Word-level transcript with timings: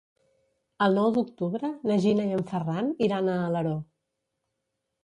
El 0.85 0.97
nou 0.99 1.11
d'octubre 1.17 1.71
na 1.91 1.99
Gina 2.07 2.27
i 2.31 2.35
en 2.39 2.45
Ferran 2.55 2.91
iran 3.11 3.31
a 3.37 3.39
Alaró. 3.45 3.79